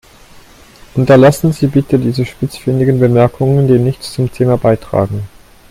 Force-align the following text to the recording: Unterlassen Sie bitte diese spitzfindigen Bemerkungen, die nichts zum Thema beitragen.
Unterlassen 0.95 1.51
Sie 1.53 1.67
bitte 1.67 1.99
diese 1.99 2.25
spitzfindigen 2.25 2.99
Bemerkungen, 2.99 3.67
die 3.67 3.77
nichts 3.77 4.13
zum 4.13 4.31
Thema 4.31 4.57
beitragen. 4.57 5.27